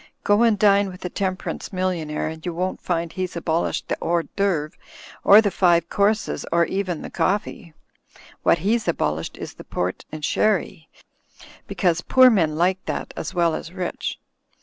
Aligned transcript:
Go 0.23 0.41
and 0.41 0.57
dine 0.57 0.89
with 0.89 1.05
a 1.05 1.11
temperance 1.11 1.71
million 1.71 2.09
aire 2.09 2.27
and 2.27 2.43
you 2.43 2.55
won't 2.55 2.81
find 2.81 3.11
he's 3.13 3.35
abolished 3.35 3.87
the 3.87 3.95
hors 4.01 4.23
d'ceuvres 4.35 4.73
or 5.23 5.41
the 5.41 5.51
five 5.51 5.89
courses 5.89 6.43
or 6.51 6.65
even 6.65 7.03
the 7.03 7.11
coffee. 7.11 7.75
What 8.41 8.57
he's 8.65 8.87
abolished 8.87 9.37
is 9.37 9.53
the 9.53 9.63
port 9.63 10.05
and 10.11 10.25
sherry, 10.25 10.89
because 11.67 12.01
poor 12.01 12.31
men 12.31 12.55
like 12.55 12.83
that 12.87 13.13
as 13.15 13.35
well 13.35 13.53
as 13.53 13.71
rich. 13.73 14.17